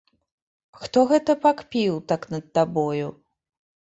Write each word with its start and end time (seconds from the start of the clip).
Хто 0.79 1.01
гэта 1.11 1.35
пакпіў 1.43 1.93
так 2.11 2.21
над 2.37 2.47
табою? 2.59 3.07